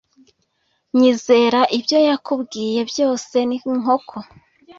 Nyizera, 0.97 1.61
ibyo 1.77 1.97
yakubwiye 2.09 2.79
byose 2.91 3.35
ni 3.49 3.57
inkoko. 3.71 4.15